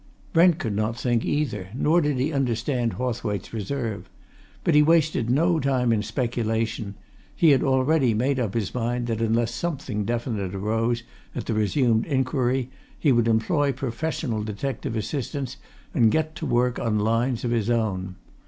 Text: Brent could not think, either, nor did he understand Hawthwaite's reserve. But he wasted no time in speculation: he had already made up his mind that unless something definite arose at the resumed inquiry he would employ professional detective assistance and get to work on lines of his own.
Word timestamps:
Brent 0.33 0.57
could 0.57 0.75
not 0.75 0.97
think, 0.97 1.23
either, 1.23 1.69
nor 1.75 2.01
did 2.01 2.17
he 2.17 2.33
understand 2.33 2.93
Hawthwaite's 2.93 3.53
reserve. 3.53 4.09
But 4.63 4.73
he 4.73 4.81
wasted 4.81 5.29
no 5.29 5.59
time 5.59 5.93
in 5.93 6.01
speculation: 6.01 6.95
he 7.35 7.51
had 7.51 7.61
already 7.61 8.15
made 8.15 8.39
up 8.39 8.55
his 8.55 8.73
mind 8.73 9.05
that 9.05 9.21
unless 9.21 9.53
something 9.53 10.03
definite 10.03 10.55
arose 10.55 11.03
at 11.35 11.45
the 11.45 11.53
resumed 11.53 12.07
inquiry 12.07 12.71
he 12.97 13.11
would 13.11 13.27
employ 13.27 13.73
professional 13.73 14.43
detective 14.43 14.95
assistance 14.95 15.57
and 15.93 16.09
get 16.11 16.33
to 16.37 16.47
work 16.47 16.79
on 16.79 16.97
lines 16.97 17.45
of 17.45 17.51
his 17.51 17.69
own. 17.69 18.15